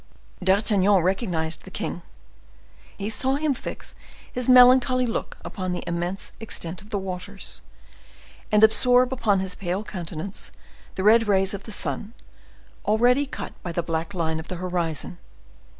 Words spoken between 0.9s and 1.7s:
recognized the